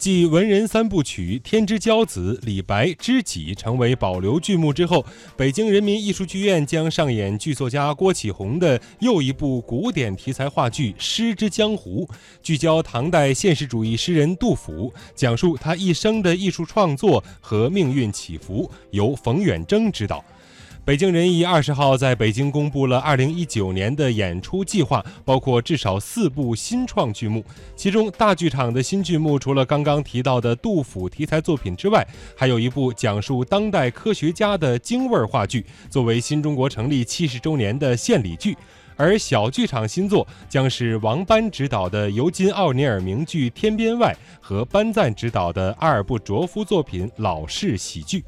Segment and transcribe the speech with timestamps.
[0.00, 5.04] 继文人三部曲《天之骄子》《李白》《知己》成为保留剧目之后，
[5.36, 12.06] 北京人民艺术剧院将上演剧作家郭启宏的又一部古典题材话剧《诗之江湖》，
[12.42, 20.24] 聚焦唐代现实主义诗人杜甫，讲述他一生的艺术创作和命运起伏，由冯远征执导。
[20.82, 27.44] 北京人艺二十号在北京公布了二零一九年的演出计划，包括至少四部新创剧目。
[27.76, 32.04] 其中，大剧场的新剧目除了刚刚提到的杜甫题材作品之外，
[32.36, 38.56] 还有一部讲述当代科学家的京味儿话剧，作为新中国成立七十周年的献礼剧。
[38.96, 48.18] 而小剧场新作将是王班执导的尤金·奥尼尔名剧《天边外》和班赞执导的阿尔布卓夫作品《老式喜剧》。